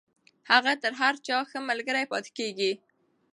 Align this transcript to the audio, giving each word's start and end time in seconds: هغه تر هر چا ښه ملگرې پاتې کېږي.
هغه 0.51 0.73
تر 0.83 0.93
هر 1.01 1.13
چا 1.27 1.37
ښه 1.49 1.59
ملگرې 1.69 2.05
پاتې 2.11 2.31
کېږي. 2.37 2.71